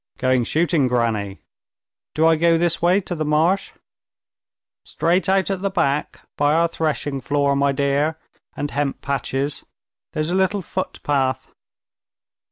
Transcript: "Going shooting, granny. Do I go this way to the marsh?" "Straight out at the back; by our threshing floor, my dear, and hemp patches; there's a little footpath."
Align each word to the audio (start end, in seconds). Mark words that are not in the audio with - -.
"Going 0.17 0.45
shooting, 0.45 0.87
granny. 0.87 1.41
Do 2.15 2.25
I 2.25 2.35
go 2.35 2.57
this 2.57 2.81
way 2.81 3.01
to 3.01 3.13
the 3.13 3.23
marsh?" 3.23 3.71
"Straight 4.83 5.29
out 5.29 5.51
at 5.51 5.61
the 5.61 5.69
back; 5.69 6.21
by 6.37 6.55
our 6.55 6.67
threshing 6.67 7.21
floor, 7.21 7.55
my 7.55 7.71
dear, 7.71 8.17
and 8.57 8.71
hemp 8.71 9.01
patches; 9.01 9.63
there's 10.13 10.31
a 10.31 10.35
little 10.35 10.63
footpath." 10.63 11.49